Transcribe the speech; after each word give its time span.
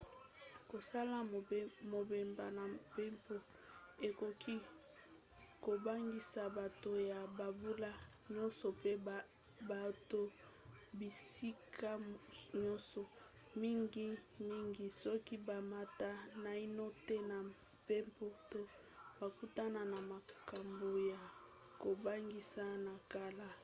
kosala 0.69 1.17
mobembo 1.93 2.45
na 2.57 2.63
mpepo 2.75 3.35
ekoki 4.07 4.55
kobangisa 5.63 6.41
bato 6.59 6.91
ya 7.11 7.19
bambula 7.37 7.91
nyonso 8.33 8.67
pe 8.81 8.91
bauta 9.69 10.21
bisika 10.99 11.91
nyonso 12.63 13.01
mingimingi 13.61 14.87
soki 15.01 15.35
bamata 15.47 16.09
naino 16.43 16.85
te 17.07 17.15
na 17.29 17.37
mpepo 17.49 18.25
to 18.51 18.61
bakutana 19.19 19.81
na 19.91 19.99
makambo 20.11 20.89
ya 21.11 21.21
kobangisa 21.81 22.65
na 22.85 22.93
kala 23.13 23.49